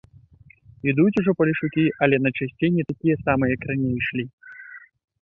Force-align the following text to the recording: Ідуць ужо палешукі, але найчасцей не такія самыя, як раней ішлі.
Ідуць 0.93 1.19
ужо 1.21 1.31
палешукі, 1.41 1.85
але 2.07 2.15
найчасцей 2.23 2.75
не 2.81 2.89
такія 2.91 3.15
самыя, 3.25 3.49
як 3.55 3.61
раней 3.73 3.93
ішлі. 4.03 4.23